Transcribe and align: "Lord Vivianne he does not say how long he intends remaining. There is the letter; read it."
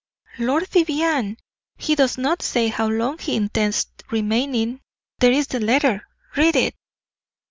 "Lord 0.39 0.67
Vivianne 0.69 1.37
he 1.77 1.93
does 1.93 2.17
not 2.17 2.41
say 2.41 2.69
how 2.69 2.87
long 2.87 3.19
he 3.19 3.35
intends 3.35 3.85
remaining. 4.09 4.81
There 5.19 5.31
is 5.31 5.45
the 5.45 5.59
letter; 5.59 6.07
read 6.35 6.55
it." 6.55 6.73